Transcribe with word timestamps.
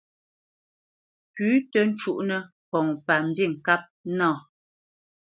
Pʉ̌ 1.33 1.49
tǝ́ 1.71 1.85
cúnǝ́ 1.99 2.41
ŋkɔŋ 2.47 2.87
pa 3.05 3.15
mbîŋkâp 3.27 3.83
nâ. 4.17 4.27